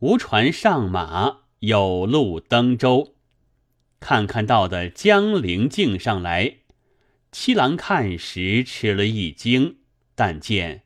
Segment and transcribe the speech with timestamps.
[0.00, 3.16] 无船上马，有路登舟。
[4.00, 6.56] 看看到的江陵镜上来，
[7.30, 9.76] 七郎看时吃了一惊，
[10.14, 10.84] 但见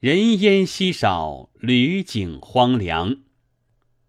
[0.00, 3.18] 人烟稀少，旅景荒凉，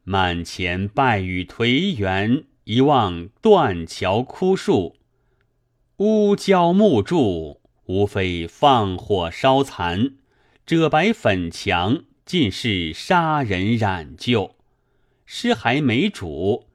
[0.03, 4.95] 满前败雨颓垣，一望断桥枯树，
[5.97, 10.15] 乌焦木柱，无非放火烧残。
[10.65, 14.57] 赭白粉墙尽是杀人染旧，
[15.25, 16.65] 尸骸没主，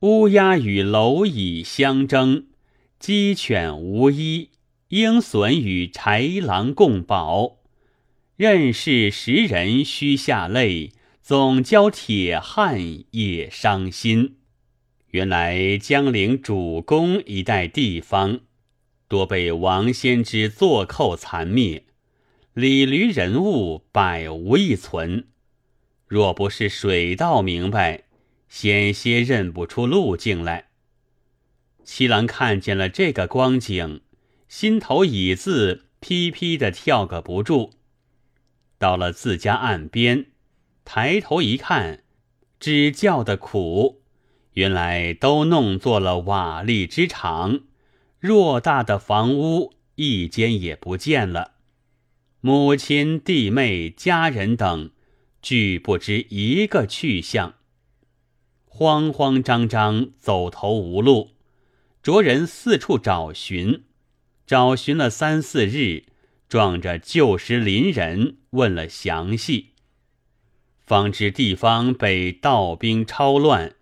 [0.00, 2.44] 乌鸦与蝼蚁相争，
[2.98, 4.50] 鸡犬无依，
[4.88, 7.60] 鹰隼与豺狼共饱。
[8.36, 12.78] 任是时人须下泪，总教铁汉
[13.12, 14.36] 也伤心。
[15.12, 18.40] 原来江陵主公一带地方，
[19.08, 21.84] 多被王先之作寇残灭。
[22.60, 25.28] 李驴人物百无一存，
[26.06, 28.02] 若不是水道明白，
[28.50, 30.66] 险些认不出路径来。
[31.84, 34.02] 七郎看见了这个光景，
[34.46, 37.70] 心头已自噼噼的跳个不住。
[38.76, 40.26] 到了自家岸边，
[40.84, 42.02] 抬头一看，
[42.58, 44.02] 只叫的苦，
[44.52, 47.60] 原来都弄作了瓦砾之场，
[48.20, 51.52] 偌大的房屋一间也不见了。
[52.42, 54.90] 母亲、弟妹、家人等，
[55.42, 57.56] 俱不知一个去向，
[58.64, 61.32] 慌慌张张走投无路，
[62.02, 63.84] 着人四处找寻，
[64.46, 66.04] 找寻了三四日，
[66.48, 69.72] 撞着旧时邻人问了详细，
[70.78, 73.74] 方知地方被盗兵抄乱，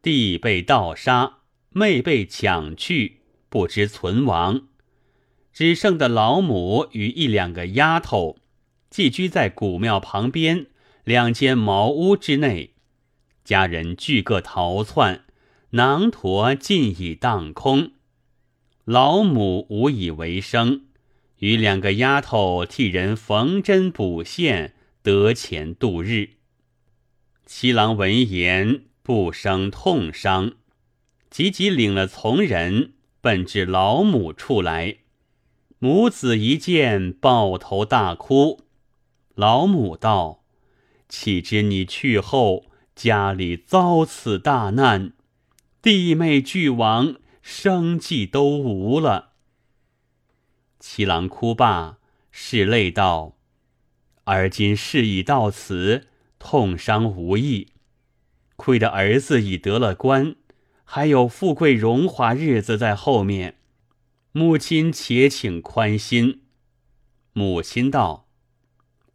[0.00, 1.40] 弟被盗杀，
[1.72, 4.68] 妹被抢去，不知存亡。
[5.58, 8.38] 只剩的老母与一两个丫头，
[8.90, 10.66] 寄居在古庙旁边
[11.02, 12.74] 两间茅屋之内。
[13.42, 15.24] 家人俱各逃窜，
[15.70, 17.90] 囊驼尽已荡空。
[18.84, 20.82] 老母无以为生，
[21.38, 26.34] 与两个丫头替人缝针补线，得钱度日。
[27.46, 30.52] 七郎闻言不生痛伤，
[31.28, 34.98] 急急领了从人，奔至老母处来。
[35.80, 38.62] 母子一见，抱头大哭。
[39.36, 40.42] 老母道
[41.08, 42.64] ：“岂知你去后，
[42.96, 45.12] 家里遭此大难，
[45.80, 49.34] 弟妹俱亡，生计都无了。”
[50.80, 51.98] 七郎哭罢，
[52.34, 53.36] 拭泪道
[54.24, 56.08] ：“而今事已到此，
[56.40, 57.68] 痛伤无益。
[58.56, 60.34] 亏得儿子已得了官，
[60.82, 63.54] 还有富贵荣华日子在后面。”
[64.32, 66.42] 母亲，且请宽心。
[67.32, 68.28] 母亲道：“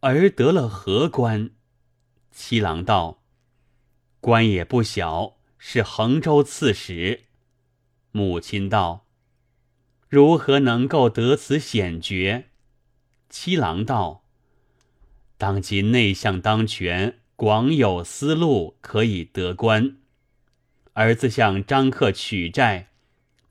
[0.00, 1.50] 儿得了何官？”
[2.32, 3.22] 七郎道
[4.20, 7.26] ：“官也不小，是衡州刺史。”
[8.10, 9.06] 母亲道
[10.08, 12.50] ：“如何能够得此显爵？”
[13.30, 14.24] 七郎道
[15.38, 19.96] ：“当今内相当权，广有思路，可以得官。
[20.94, 22.90] 儿子向张克取债，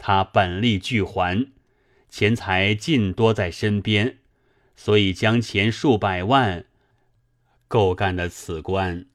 [0.05, 1.47] 他本力俱还。”
[2.11, 4.17] 钱财尽多在身边，
[4.75, 6.65] 所以将钱数百万
[7.69, 9.05] 够干的此官，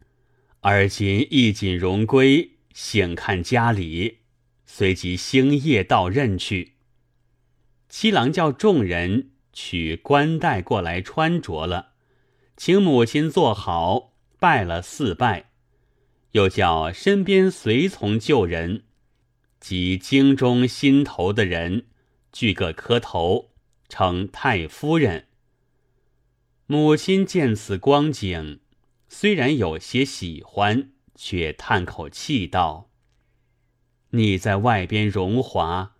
[0.63, 4.21] 而今衣锦荣归，醒看家里，
[4.65, 6.73] 随即星夜到任去。
[7.89, 11.93] 七郎叫众人取官带过来穿着了，
[12.57, 15.51] 请母亲坐好，拜了四拜，
[16.33, 18.83] 又叫身边随从旧人
[19.61, 21.87] 及京中心头的人。
[22.31, 23.53] 俱各磕头，
[23.89, 25.29] 称太夫人。
[26.67, 28.61] 母亲见此光景，
[29.09, 32.91] 虽然有些喜欢，却叹口气道
[34.13, 35.95] ：“你在外边荣华，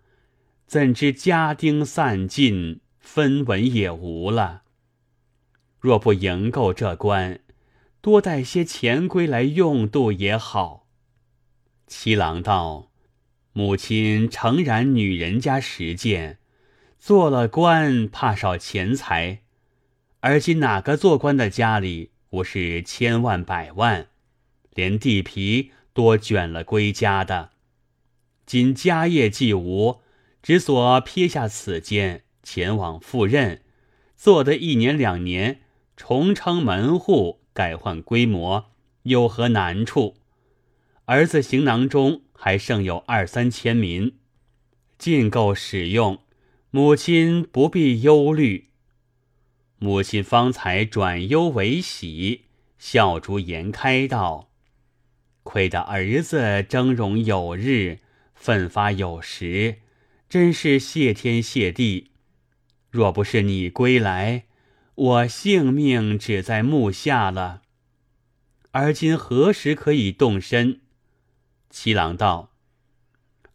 [0.67, 4.61] 怎知家丁散尽，分文也无了？
[5.79, 7.39] 若不赢够这关，
[8.01, 10.87] 多带些钱归来用度也好。”
[11.87, 12.88] 七郎道。
[13.59, 16.37] 母亲诚然，女人家实践，
[16.97, 19.41] 做了官怕少钱财，
[20.21, 24.07] 而今哪个做官的家里不是千万百万，
[24.73, 27.49] 连地皮多卷了归家的？
[28.45, 29.99] 今家业既无，
[30.41, 33.61] 只所撇下此间，前往赴任，
[34.15, 35.59] 做得一年两年，
[35.97, 38.71] 重称门户，改换规模，
[39.03, 40.15] 有何难处？
[41.03, 42.21] 儿子行囊中。
[42.41, 44.13] 还剩有二三千民，
[44.97, 46.19] 尽够使用，
[46.71, 48.69] 母亲不必忧虑。
[49.77, 52.45] 母亲方才转忧为喜，
[52.77, 54.49] 笑逐颜开道
[55.43, 57.99] ：“亏得儿子峥嵘有日，
[58.33, 59.79] 奋发有时，
[60.29, 62.11] 真是谢天谢地。
[62.89, 64.45] 若不是你归来，
[64.95, 67.63] 我性命只在木下了。
[68.71, 70.79] 而今何时可以动身？
[71.69, 72.51] 七郎道：“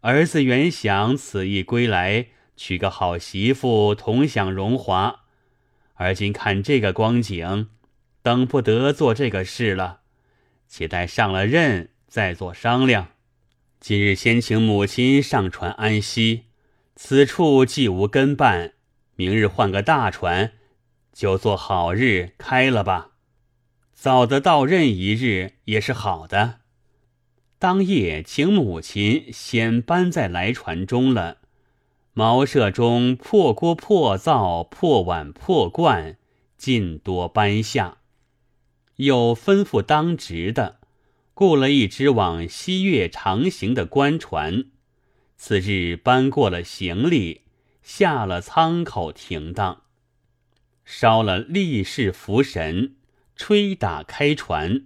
[0.00, 5.22] 儿子原想此役归来，娶个好媳妇，同享荣华。
[5.94, 7.69] 而今看这个光景，
[8.22, 10.00] 等不得做这个事了。”
[10.66, 13.08] 且待上了任再做商量。
[13.78, 16.46] 今日先请母亲上船安息，
[16.96, 18.72] 此处既无跟伴，
[19.14, 20.55] 明日换个大船，
[21.12, 23.10] 就做好日开了吧。
[23.93, 26.60] 早得到任一日也是好的。
[27.64, 31.38] 当夜请母亲先搬在来船中了，
[32.12, 36.19] 茅舍中破锅破灶破碗破罐
[36.58, 37.96] 尽多搬下。
[38.96, 40.81] 又吩咐当值的，
[41.32, 44.67] 雇了一只往西岳长行的官船。
[45.38, 47.44] 次日搬过了行李，
[47.82, 49.84] 下了舱口停当，
[50.84, 52.96] 烧了立誓符神，
[53.34, 54.84] 吹打开船。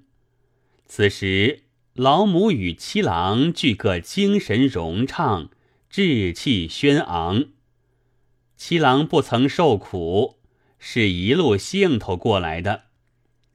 [0.86, 1.64] 此时
[1.98, 5.50] 老母与七郎俱各精神融畅，
[5.90, 7.46] 志气轩昂。
[8.56, 10.36] 七郎不曾受苦，
[10.78, 12.84] 是一路兴头过来的。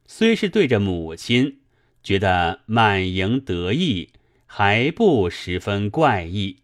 [0.05, 1.59] 虽是对着母亲，
[2.03, 4.09] 觉得满盈得意，
[4.45, 6.63] 还不十分怪异。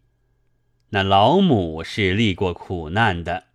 [0.89, 3.45] 那老母是历过苦难的，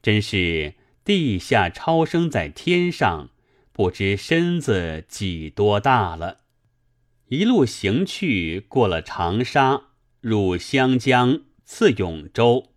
[0.00, 0.74] 真是
[1.04, 3.30] 地下超生在天上，
[3.72, 6.42] 不知身子几多大了。
[7.28, 9.82] 一路行去，过了长沙，
[10.22, 12.68] 入湘江，次永州。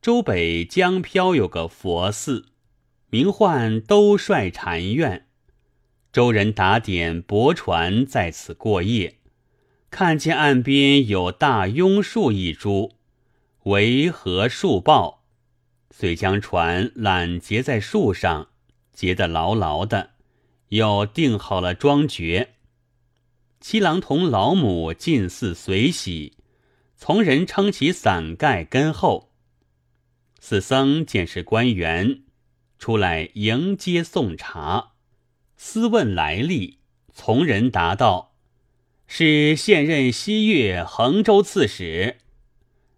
[0.00, 2.46] 州北江漂有个佛寺，
[3.08, 5.26] 名唤兜率禅院。
[6.12, 9.16] 周人打点驳船在此过夜，
[9.90, 12.92] 看见岸边有大庸树一株，
[13.64, 15.24] 围合树抱，
[15.90, 18.50] 遂将船缆结在树上，
[18.92, 20.10] 结得牢牢的，
[20.68, 22.50] 又定好了桩橛。
[23.60, 26.32] 七郎同老母进寺随喜，
[26.96, 29.30] 从人撑起伞盖跟后。
[30.40, 32.22] 四僧见是官员，
[32.78, 34.92] 出来迎接送茶。
[35.58, 36.78] 私问来历，
[37.12, 38.34] 从人答道
[39.06, 42.16] ：“是现任西岳衡州刺史。”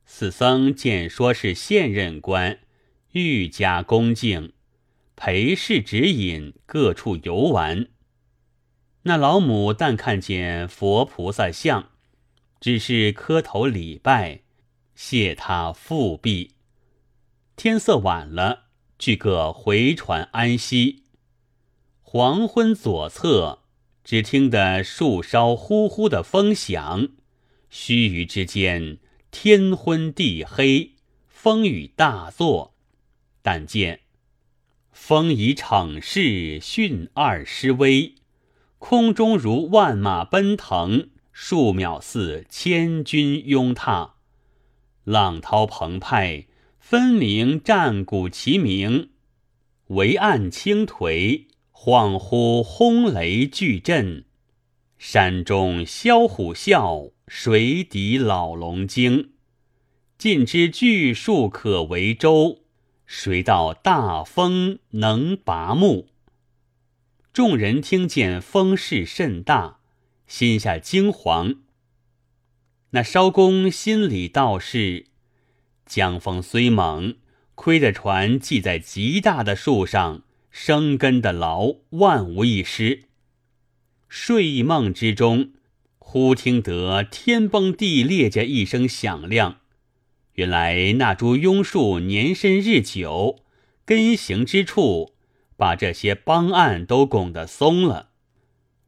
[0.07, 2.61] 四僧见说是现任官，
[3.11, 4.53] 愈加恭敬，
[5.17, 7.89] 陪侍指引各处游玩。
[9.05, 11.91] 那老母但看见佛菩萨像，
[12.61, 14.43] 只是磕头礼拜，
[14.95, 16.53] 谢他复辟。
[17.57, 18.67] 天色晚了，
[18.99, 21.03] 俱各回船安息。
[22.01, 23.61] 黄昏左侧，
[24.05, 27.09] 只听得树梢呼呼的风响，
[27.71, 28.99] 须臾之间，
[29.33, 30.93] 天昏地黑，
[31.29, 32.75] 风雨大作。
[33.43, 34.01] 但见
[34.93, 38.15] 风以逞势，迅二失威，
[38.85, 44.17] 空中如万马奔腾，数秒似千军拥踏，
[45.05, 46.47] 浪涛澎湃，
[46.81, 49.11] 分明战鼓齐鸣，
[49.87, 51.47] 围岸倾颓。
[51.73, 54.25] 恍惚轰雷巨震，
[54.99, 59.31] 山中枭虎啸，水底老龙惊。
[60.19, 62.59] 尽知巨树可为舟，
[63.07, 66.09] 谁道大风能拔木？
[67.33, 69.79] 众人听见风势甚大，
[70.27, 71.57] 心下惊惶。
[72.91, 75.07] 那艄公心里道是：
[75.87, 77.17] 江风虽猛，
[77.55, 80.25] 亏得船系在极大的树上。
[80.51, 83.05] 生根的牢，万无一失。
[84.11, 85.53] 睡梦之中，
[85.99, 89.61] 忽听得天崩地裂这一声响亮。
[90.35, 93.39] 原来那株庸树年深日久，
[93.87, 95.15] 根行之处，
[95.63, 98.09] 把这些帮岸都拱得松了。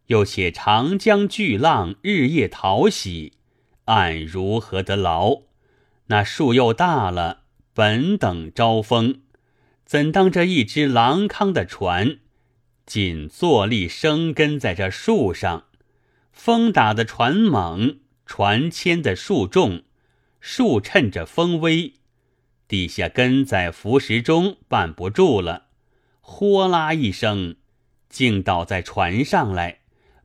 [0.06, 3.34] 又且长江巨浪日夜淘洗，
[3.84, 5.42] 岸如何得牢？
[6.06, 9.20] 那树又大了，本等招风。
[9.84, 12.18] 怎当这一只狼康的船，
[12.84, 15.66] 仅坐立生根在这树上？
[16.32, 19.84] 风打的船猛，船牵的树重，
[20.40, 21.94] 树趁着风威，
[22.66, 25.68] 地下根在浮石中绊不住了，
[26.26, 27.56] 呼啦一声，
[28.08, 29.80] 竟倒在船上来，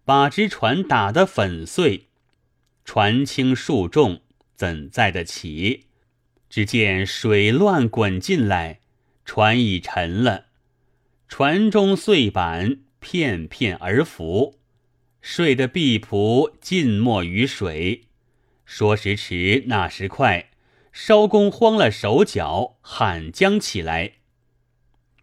[0.06, 2.08] 把只船打得粉碎。
[2.86, 4.22] 船轻树重，
[4.56, 5.88] 怎载得起？
[6.50, 8.80] 只见水乱滚进来。
[9.26, 10.46] 船已沉了，
[11.28, 14.58] 船中碎板片片而浮，
[15.22, 18.06] 睡的婢仆浸没于水。
[18.66, 20.50] 说时迟，那时快，
[20.94, 24.14] 艄公慌了手脚，喊将起来。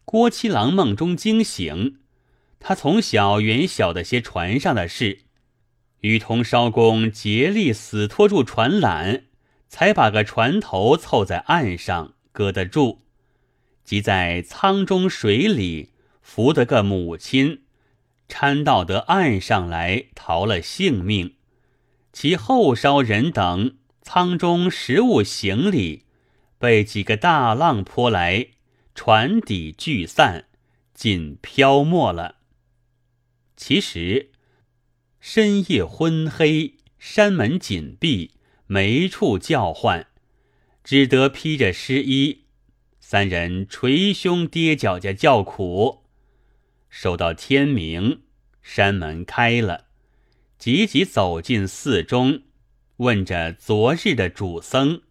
[0.07, 1.97] 郭七郎梦中惊醒，
[2.61, 5.23] 他从小原晓得些船上的事，
[5.99, 9.25] 与同艄公竭力死拖住船缆，
[9.69, 13.01] 才把个船头凑在岸上搁得住，
[13.83, 15.91] 即在舱中水里
[16.23, 17.63] 扶得个母亲。
[18.29, 21.35] 搀到得岸上来，逃了性命。
[22.13, 26.05] 其后梢人等舱中食物行李，
[26.61, 28.47] 被几个大浪泼来，
[28.97, 30.47] 船底聚散，
[30.95, 32.37] 尽漂没了。
[33.55, 34.31] 其实
[35.21, 38.33] 深夜昏黑，山门紧闭，
[38.67, 40.07] 没处叫唤，
[40.83, 42.47] 只得披着湿衣，
[42.99, 46.07] 三人捶胸跌脚家叫苦。
[46.89, 48.23] 守到天明，
[48.63, 49.89] 山门开了，
[50.59, 52.45] 急急走进寺中，
[52.97, 55.03] 问着昨日的主僧。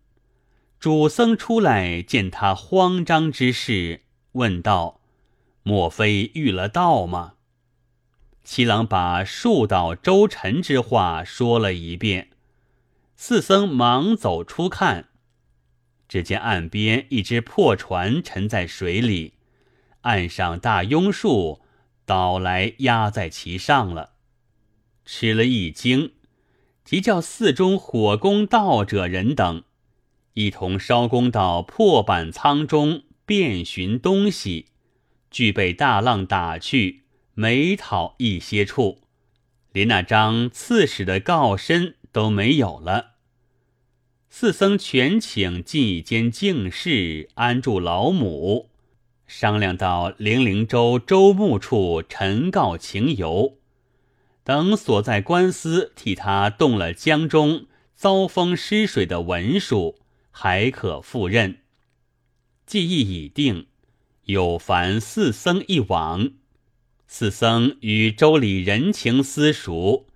[0.86, 4.02] 主僧出来见他慌张之事，
[4.34, 5.02] 问道
[5.66, 7.38] ：“莫非遇了道吗？”
[8.46, 12.30] 七郎把树倒周沉之话说了一遍。
[13.16, 15.10] 四僧忙走出看，
[16.08, 19.34] 只见岸边一只破船沉在水里，
[20.02, 21.64] 岸上大庸树。
[22.06, 24.12] 倒来压在其上了，
[25.04, 26.14] 吃了一惊，
[26.84, 29.64] 即叫寺中火攻道者人等
[30.36, 34.68] 一同烧工到破板舱中遍寻东西，
[35.32, 39.00] 俱被大浪打去，没讨一些处，
[39.72, 43.14] 连那张刺史的告身都没有了。
[44.30, 48.70] 四僧全请进一间净室安住老母。
[49.26, 53.58] 商量到零陵州州牧处陈告情由，
[54.44, 59.96] 等所在官司替他动了江中遭风失水的文书，
[60.38, 61.60] 还可赴任。
[62.66, 63.68] 计议已定，
[64.26, 66.34] 有烦四僧一往。
[67.08, 70.08] 四僧与州里人情私熟，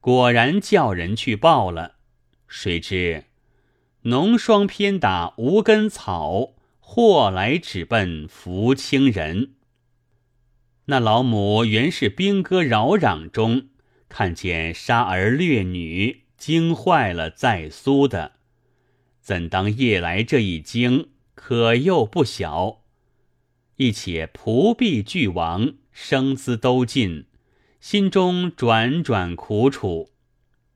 [0.00, 1.94] 果然叫人去报了。
[2.48, 3.26] 谁知
[4.02, 6.54] 浓霜偏打无根草。
[6.90, 9.52] 或来只奔福清人。
[10.86, 13.68] 那老母原是兵戈扰攘中，
[14.08, 18.36] 看见杀儿掠女，惊坏了在苏的，
[19.28, 22.80] 怎当夜来这一惊，可又不小。
[23.76, 27.26] 一且仆婢俱亡，生资都尽，
[27.78, 30.12] 心中转转苦楚，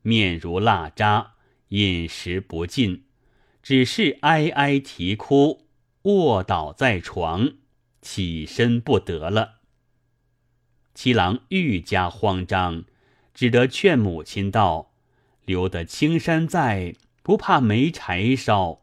[0.03, 1.31] 面如蜡渣，
[1.69, 3.05] 饮食不进，
[3.63, 5.65] 只是哀哀啼哭。
[6.03, 7.53] 卧倒在床，
[8.03, 9.61] 起身不得了。
[10.93, 12.83] 七郎愈加慌张，
[13.33, 14.93] 只得劝母亲道
[15.43, 16.93] ：“留得青山在，
[17.23, 18.81] 不怕没柴烧。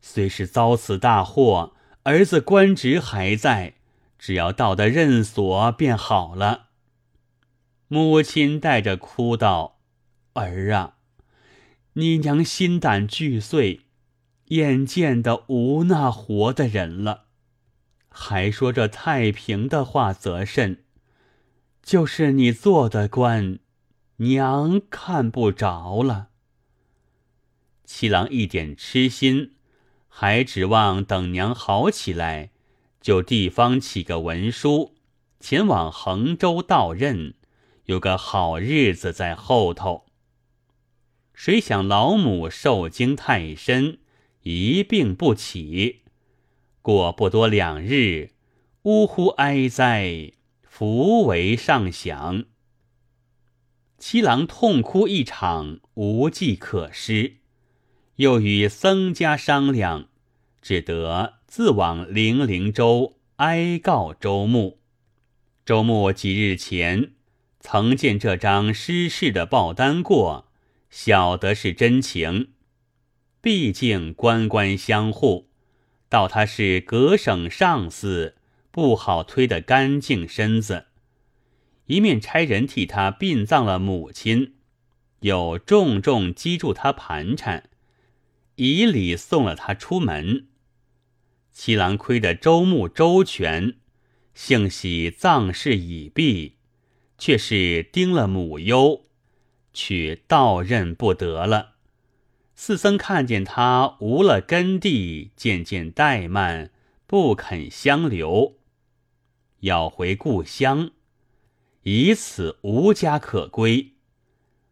[0.00, 3.74] 虽是遭此大祸，儿子官职还在，
[4.18, 6.70] 只要到得任所便好了。”
[7.86, 9.78] 母亲带着哭道
[10.34, 10.96] ：“儿啊，
[11.92, 13.82] 你娘心胆俱碎。”
[14.50, 17.24] 眼见的无那活的人了，
[18.08, 20.84] 还说这太平的话，则甚？
[21.82, 23.58] 就是你做的官，
[24.18, 26.28] 娘看不着了。
[27.86, 29.52] 七郎一点痴心，
[30.08, 32.50] 还指望等娘好起来，
[33.00, 34.96] 就地方起个文书，
[35.40, 37.32] 前往衡州到任，
[37.84, 40.04] 有个好日子在后头。
[41.32, 44.00] 谁想老母受惊太深。
[44.42, 46.02] 一病不起，
[46.80, 48.30] 过不多两日，
[48.82, 52.44] 呜呼哀哉，福为上响。
[53.98, 57.38] 七郎痛哭一场，无计可施，
[58.16, 60.08] 又与僧家商量，
[60.62, 64.78] 只得自往灵灵州哀告周牧。
[65.64, 67.12] 周牧几日前
[67.60, 70.48] 曾见这张失事的报单过，
[70.88, 72.48] 晓得是真情。
[73.42, 75.48] 毕竟官官相护，
[76.08, 78.36] 道他是各省上司，
[78.70, 80.86] 不好推得干净身子。
[81.86, 84.54] 一面差人替他殡葬了母亲，
[85.20, 87.68] 又重重击住他盘缠，
[88.56, 90.48] 以礼送了他出门。
[91.52, 93.76] 七郎亏得周穆周全，
[94.34, 96.56] 幸喜葬事已毕，
[97.16, 99.04] 却是丁了母忧，
[99.72, 101.76] 却到任不得了。
[102.54, 106.70] 四僧看见他无了根蒂，渐渐怠慢，
[107.06, 108.56] 不肯相留，
[109.60, 110.90] 要回故乡，
[111.82, 113.92] 以此无家可归。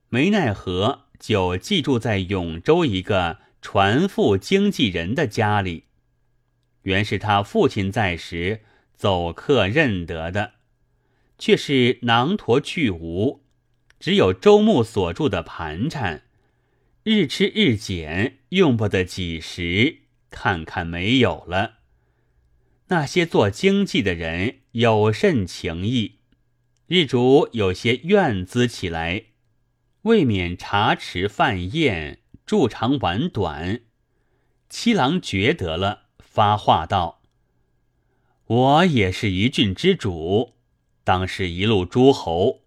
[0.09, 5.85] 没奈何，就寄住在永州一个船夫经纪人的家里。
[6.83, 8.61] 原是他父亲在时
[8.95, 10.53] 走客认得的，
[11.39, 13.43] 却是囊驼去无，
[13.99, 16.25] 只有周牧所住的盘缠，
[17.05, 21.79] 日吃日减，用不得几时，看看没有了。
[22.89, 26.19] 那些做经济的人有甚情义，
[26.87, 29.25] 日主有些怨滋起来。
[30.03, 33.81] 未免茶池饭宴，住长晚短。
[34.69, 37.23] 七郎觉得了，发话道
[38.47, 40.55] ：“我也是一郡之主，
[41.05, 42.63] 当是一路诸侯。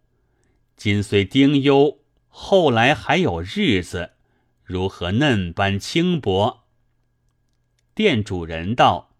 [0.75, 4.13] 今虽丁忧，后来还有日子，
[4.63, 6.63] 如何嫩般轻薄？”
[7.93, 9.15] 店主人道：“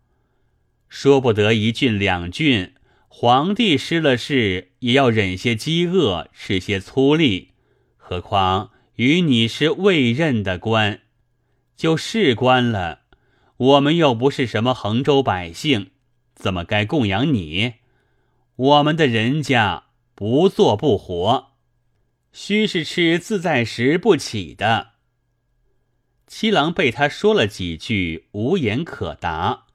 [0.90, 2.74] 说不得一郡两郡，
[3.08, 7.50] 皇帝失了势，也要忍些饥饿，吃些粗粝。”
[7.98, 11.01] 何况与你是未任的官，
[11.75, 13.01] 就是官了，
[13.58, 15.92] 我们又不是什么衡州百姓，
[16.34, 17.75] 怎么该供养你？
[18.56, 19.84] 我们的人家
[20.16, 21.51] 不做不活，
[22.32, 24.94] 须是吃自在食不起的。
[26.25, 29.68] 七郎被他说了几句，无言可答，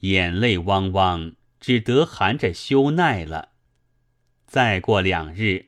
[0.00, 3.50] 眼泪汪汪，只得含着羞耐了。
[4.48, 5.66] 再过两日。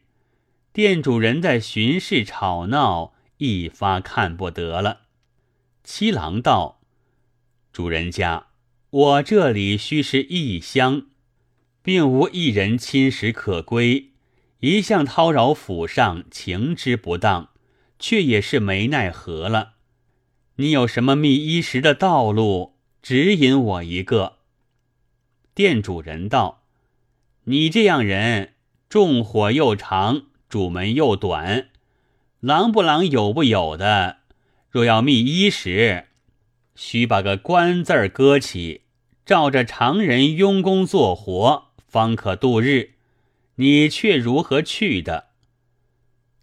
[0.77, 5.07] 店主人在巡视吵闹一发看不得了。
[5.83, 6.83] 七郎道
[7.73, 8.49] ：“主人家，
[8.91, 11.07] 我这里须是异乡，
[11.81, 14.11] 并无一人亲时可归，
[14.61, 17.49] 一向叨扰府上，情之不当，
[17.99, 19.77] 却也是没奈何了。
[20.57, 24.41] 你有什么觅衣食的道路，指引我一个。”
[25.57, 26.65] 店主人道
[27.45, 28.53] ：“你这样人，
[28.91, 31.69] 纵火又长。”主门又短，
[32.41, 34.21] 狼不狼有不有的？
[34.71, 36.07] 若要觅衣食，
[36.75, 38.81] 须把个官字儿搁起，
[39.27, 42.93] 照着常人佣工做活，方可度日。
[43.57, 45.27] 你却如何去的？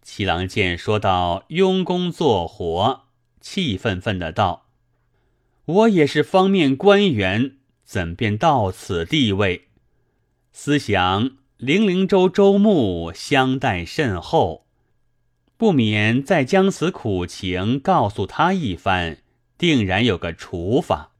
[0.03, 3.05] 七郎见说到佣工做活，
[3.41, 4.67] 气愤愤的道
[5.65, 9.69] ：“我也是方面官员，怎便到此地位？
[10.51, 14.65] 思想。”零陵州周牧相待甚厚，
[15.55, 19.19] 不免再将此苦情告诉他一番，
[19.57, 21.13] 定然有个处法。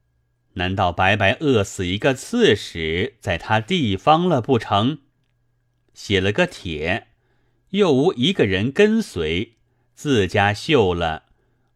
[0.56, 4.98] 难道白白饿死一个刺史在他地方了不成？
[5.94, 7.08] 写了个帖，
[7.70, 9.54] 又无一个人跟随，
[9.96, 11.24] 自家绣了，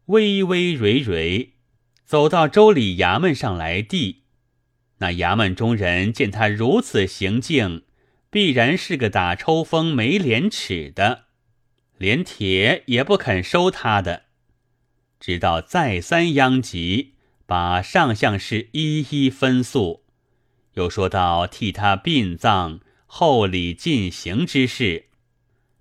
[0.07, 1.53] 微微蕊蕊，
[2.03, 4.23] 走到州里衙门上来递。
[4.97, 7.83] 那衙门中人见他如此行径。
[8.29, 11.25] 必然是个打抽风、没廉耻的，
[11.97, 14.23] 连铁也不肯收他的。
[15.19, 17.13] 直到再三央及，
[17.45, 20.03] 把上相事一一分诉，
[20.73, 25.05] 又说到替他殡葬、厚礼进行之事，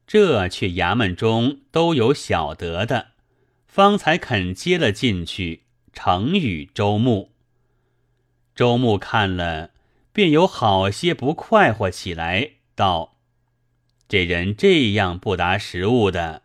[0.06, 3.08] 这却衙门中都有晓得的，
[3.66, 7.32] 方才肯接了进去，成与周牧。
[8.54, 9.72] 周牧看了。
[10.16, 13.18] 便有好些不快活起来，道
[14.08, 16.40] ：“这人这样不达时务的，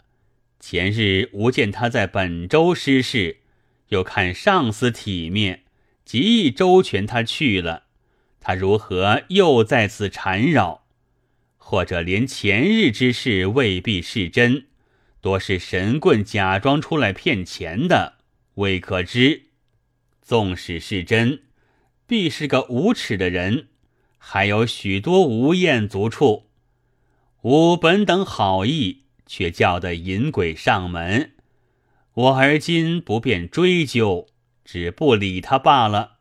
[0.59, 3.37] 前日吾见他在本州失事，
[3.87, 5.63] 又看上司体面，
[6.03, 7.83] 极意周全，他去了，
[8.41, 10.83] 他如何又在此缠绕？
[11.55, 14.65] 或者连前日之事未必是真，
[15.21, 18.15] 多是神棍假装出来骗钱的，
[18.55, 19.43] 未可知。
[20.21, 21.43] 纵使是真。”
[22.11, 23.69] 必是个无耻的人，
[24.17, 26.49] 还有许多无厌足处。
[27.43, 31.31] 吾本等好意，却叫得淫鬼上门。
[32.13, 34.27] 我而今不便追究，
[34.65, 36.17] 只不理他罢了。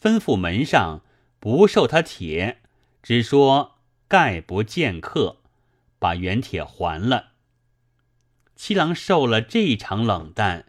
[0.00, 1.02] 吩咐门上
[1.40, 2.58] 不受他帖，
[3.02, 5.38] 只说概不见客，
[5.98, 7.30] 把原帖还了。
[8.54, 10.66] 七郎受了这场冷淡，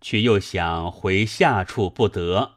[0.00, 2.55] 却又想回下处不得。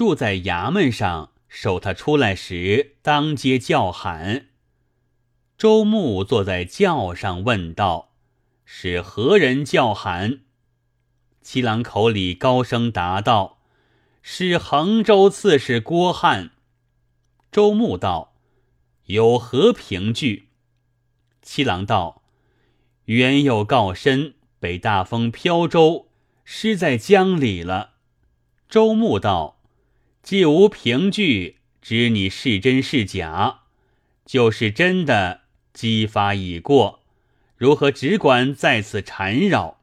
[0.00, 4.46] 住在衙门上，守他出来时，当街叫喊。
[5.58, 8.14] 周牧坐在轿上，问道
[8.64, 10.40] ：“是何人叫喊？”
[11.44, 13.58] 七郎口里高声答道
[14.22, 16.52] ：“是衡州刺史郭汉。”
[17.52, 18.32] 周牧道
[19.04, 20.48] ：“有何凭据？”
[21.42, 22.22] 七郎道
[23.04, 26.08] ：“原有告身，被大风飘舟，
[26.46, 27.96] 失在江里了。”
[28.66, 29.59] 周牧道。
[30.22, 33.60] 既无凭据，知你是真是假。
[34.24, 37.00] 就是真的，激发已过。
[37.56, 39.80] 如何只管在此缠绕？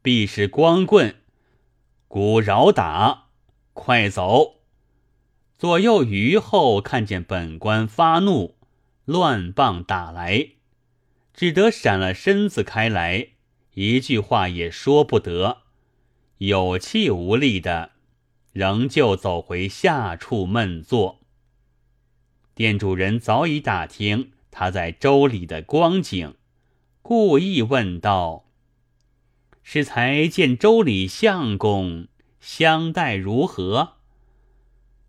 [0.00, 1.16] 必是光棍，
[2.06, 3.26] 鼓饶打，
[3.72, 4.60] 快走！
[5.58, 8.54] 左右余后看见本官发怒，
[9.04, 10.50] 乱棒打来，
[11.34, 13.30] 只得闪了身子开来，
[13.74, 15.62] 一句话也说不得，
[16.38, 17.90] 有气无力的，
[18.58, 21.20] 仍旧走回下处闷坐。
[22.56, 26.34] 店主人早已打听他在州里的光景，
[27.00, 28.46] 故意问道
[29.62, 32.08] ：“是才见州里相公
[32.40, 33.98] 相待如何？”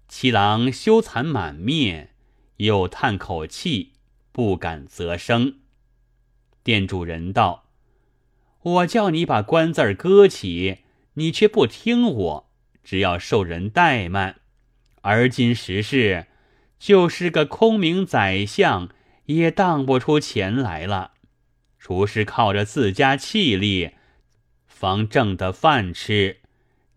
[0.08, 2.12] 七郎羞惭满面，
[2.58, 3.94] 又叹口气，
[4.32, 5.56] 不敢啧声。
[6.64, 7.64] 店主人道
[8.62, 10.82] ：“我叫你把官字搁起，
[11.16, 12.49] 你却不听我，
[12.84, 14.38] 只要受人怠慢。
[15.02, 16.28] 而今时事，
[16.78, 18.90] 就是个空名宰相，
[19.26, 21.14] 也当不出钱来了。
[21.78, 23.92] 厨师靠着自家气力，
[24.68, 26.42] 方挣得饭吃，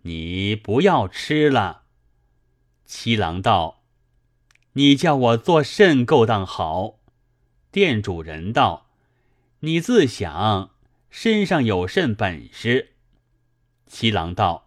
[0.03, 1.83] 你不要吃了。”
[2.85, 3.85] 七郎道
[4.75, 6.99] ：“你叫我做甚勾当好？”
[7.71, 8.91] 店主人道
[9.61, 10.71] ：“你自想
[11.09, 12.95] 身上有甚本事？”
[13.87, 14.67] 七郎道：“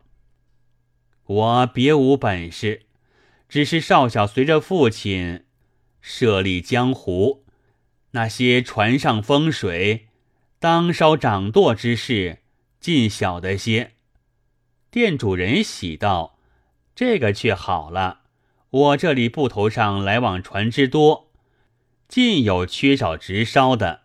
[1.25, 2.83] 我别无本事，
[3.49, 5.45] 只是少小随着父亲
[6.01, 7.45] 设立江湖，
[8.11, 10.07] 那些船上风水、
[10.59, 12.39] 当烧掌舵之事，
[12.79, 13.93] 尽晓得些。”
[14.91, 16.33] 店主人喜道。
[16.95, 18.21] 这个却好了，
[18.69, 21.29] 我这里埠头上来往船只多，
[22.07, 24.03] 尽有缺少直烧的。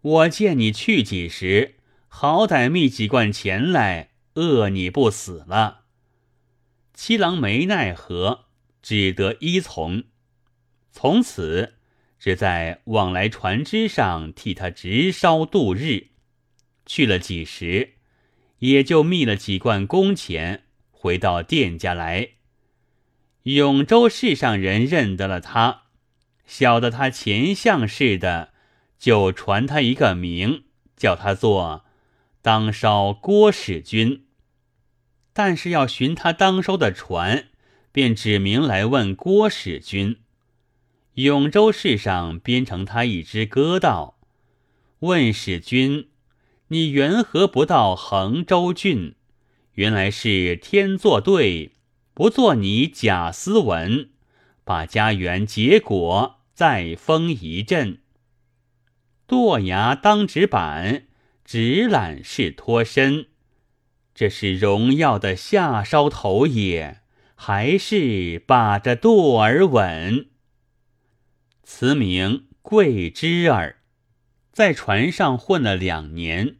[0.00, 1.74] 我见你去几时，
[2.08, 5.81] 好歹觅几贯钱来，饿你不死了。
[7.04, 8.44] 七郎没奈何，
[8.80, 10.04] 只得依从。
[10.92, 11.74] 从此
[12.16, 16.10] 只在往来船只上替他直烧度日。
[16.86, 17.94] 去了几时，
[18.60, 20.62] 也就觅了几贯工钱。
[20.92, 22.34] 回到店家来，
[23.42, 25.86] 永州市上人认得了他，
[26.46, 28.52] 晓得他前相似的，
[28.96, 30.62] 就传他一个名，
[30.96, 31.84] 叫他做
[32.40, 34.26] 当烧郭使君。
[35.32, 37.46] 但是要寻他当收的船，
[37.90, 40.18] 便指名来问郭使君。
[41.14, 44.18] 永州市上编成他一支歌道
[45.00, 46.08] ：“问使君，
[46.68, 49.14] 你缘何不到衡州郡？”
[49.74, 51.72] 原来是天作对，
[52.12, 54.10] 不做你贾思文，
[54.64, 58.00] 把家园结果再封一阵。
[59.26, 61.06] 剁牙当纸板，
[61.42, 63.28] 直揽是脱身。
[64.14, 67.00] 这是荣耀的下梢头也，
[67.34, 70.26] 还是把着舵儿稳？
[71.62, 73.76] 词名桂枝儿，
[74.52, 76.56] 在船上混了两年，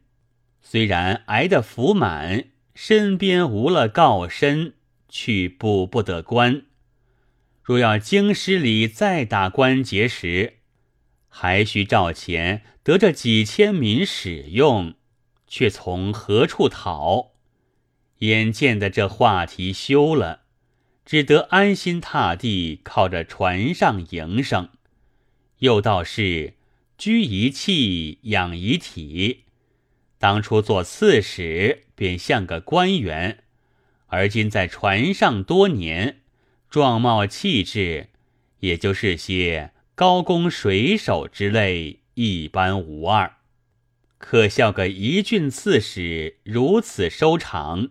[0.61, 2.45] 虽然挨得福满。
[2.75, 4.73] 身边无了告身，
[5.07, 6.63] 去补不得官。
[7.61, 10.55] 若要京师里再打关节时，
[11.29, 14.95] 还需照钱得这几千民使用，
[15.45, 17.32] 却从何处讨？
[18.23, 20.41] 眼见的这话题休了，
[21.05, 24.69] 只得安心踏地靠着船上营生。
[25.59, 26.55] 又道是
[26.97, 29.43] 居一气，养一体。
[30.17, 31.81] 当初做刺史。
[31.95, 33.43] 便像个官员，
[34.07, 36.21] 而今在船上多年，
[36.67, 38.09] 状貌气质，
[38.61, 43.35] 也就是些高工水手之类，一般无二。
[44.17, 47.89] 可笑个一郡刺史如此收场，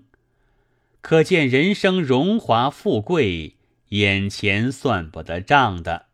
[1.03, 3.57] 可见人生荣华富贵，
[3.89, 6.07] 眼前算不得账的。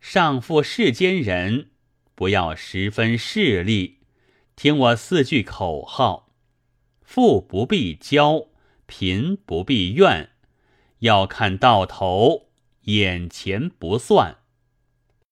[0.00, 1.70] 上负世间人，
[2.16, 4.00] 不要十分势利，
[4.56, 6.28] 听我四句口号。
[7.00, 8.48] 富不必骄，
[8.86, 10.30] 贫不必怨，
[10.98, 12.48] 要看到头，
[12.82, 14.38] 眼前不算。